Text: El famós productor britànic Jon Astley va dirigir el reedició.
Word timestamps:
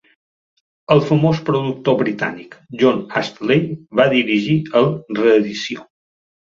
El 0.95 1.03
famós 1.09 1.41
productor 1.49 1.97
britànic 2.01 2.57
Jon 2.81 3.05
Astley 3.23 3.65
va 4.01 4.09
dirigir 4.19 4.61
el 4.85 4.93
reedició. 5.23 5.89